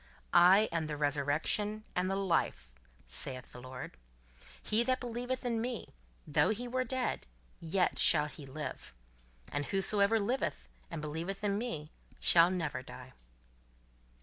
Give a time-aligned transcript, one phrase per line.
[0.33, 2.71] "I am the resurrection and the life,
[3.05, 3.91] saith the Lord:
[4.63, 5.93] he that believeth in me,
[6.25, 7.27] though he were dead,
[7.59, 8.95] yet shall he live:
[9.51, 13.13] and whosoever liveth and believeth in me, shall never die."